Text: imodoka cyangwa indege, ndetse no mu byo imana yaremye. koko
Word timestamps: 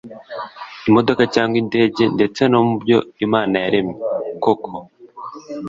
imodoka 0.89 1.23
cyangwa 1.33 1.55
indege, 1.63 2.03
ndetse 2.15 2.41
no 2.51 2.59
mu 2.67 2.75
byo 2.83 2.97
imana 3.25 3.55
yaremye. 3.63 3.95
koko 4.43 4.71